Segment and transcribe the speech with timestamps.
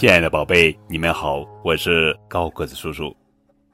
[0.00, 3.14] 亲爱的宝贝，你们好，我是高个子叔叔。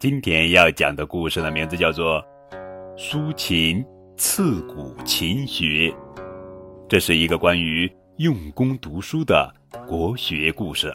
[0.00, 2.20] 今天要讲的故事的名字叫做
[2.98, 3.86] 《苏秦
[4.16, 5.64] 刺骨勤学》，
[6.88, 9.48] 这是一个关于用功读书的
[9.86, 10.92] 国学故事。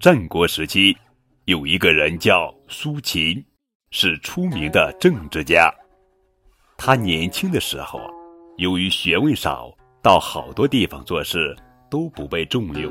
[0.00, 0.96] 战国时期，
[1.44, 3.44] 有一个人叫苏秦，
[3.90, 5.70] 是出名的政治家。
[6.78, 8.00] 他年轻的时候，
[8.56, 11.54] 由于学问少，到好多地方做事。
[11.90, 12.90] 都不被重用，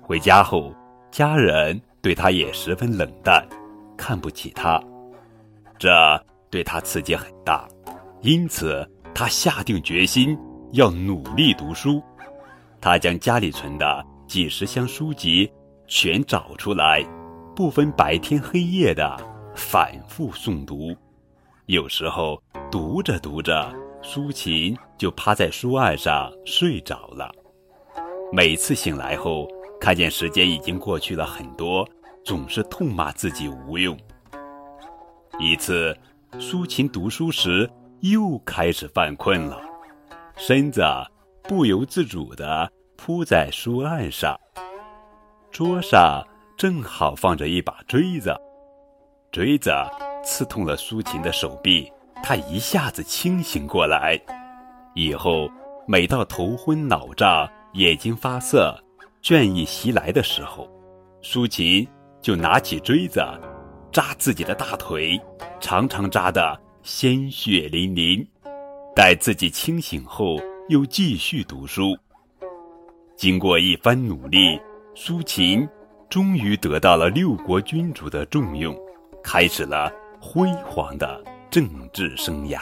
[0.00, 0.74] 回家后，
[1.10, 3.46] 家人对他也十分冷淡，
[3.96, 4.82] 看不起他，
[5.78, 5.90] 这
[6.50, 7.68] 对他刺激很大，
[8.22, 10.36] 因此他下定决心
[10.72, 12.02] 要努力读书。
[12.80, 15.50] 他将家里存的几十箱书籍
[15.86, 17.04] 全找出来，
[17.54, 19.16] 不分白天黑夜的
[19.54, 20.96] 反复诵读。
[21.66, 22.40] 有时候
[22.70, 27.30] 读着读着，苏琴就趴在书案上睡着了。
[28.32, 29.48] 每次醒来后，
[29.80, 31.88] 看见时间已经过去了很多，
[32.24, 33.96] 总是痛骂自己无用。
[35.38, 35.96] 一次，
[36.38, 39.60] 苏秦读书时又开始犯困了，
[40.36, 40.82] 身子
[41.44, 44.38] 不由自主地扑在书案上。
[45.50, 46.26] 桌上
[46.58, 48.34] 正好放着一把锥子，
[49.30, 49.70] 锥子
[50.24, 51.90] 刺痛了苏秦的手臂，
[52.22, 54.20] 他一下子清醒过来。
[54.94, 55.48] 以后
[55.86, 57.48] 每到头昏脑胀。
[57.76, 58.74] 眼睛发涩、
[59.22, 60.66] 倦意袭来的时候，
[61.20, 61.86] 苏秦
[62.22, 63.20] 就拿起锥子
[63.92, 65.20] 扎自己的大腿，
[65.60, 68.26] 常常扎得鲜血淋淋。
[68.94, 70.38] 待自己清醒后，
[70.70, 71.94] 又继续读书。
[73.14, 74.58] 经过一番努力，
[74.94, 75.68] 苏秦
[76.08, 78.74] 终于得到了六国君主的重用，
[79.22, 82.58] 开始了辉煌的政治生涯。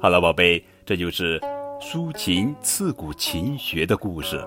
[0.00, 1.40] 好了，宝贝，这就是。
[1.82, 4.40] 抒情刺骨勤学的故事。